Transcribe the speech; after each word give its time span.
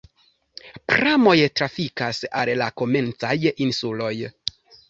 Pramoj 0.91 1.35
trafikas 1.61 2.23
al 2.41 2.53
la 2.63 2.71
komencaj 2.83 3.39
insuloj. 3.67 4.13